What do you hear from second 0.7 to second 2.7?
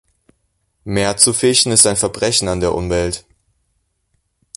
Mehr zu fischen ist ein Verbrechen an